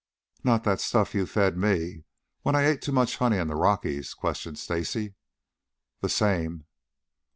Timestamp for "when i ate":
2.41-2.81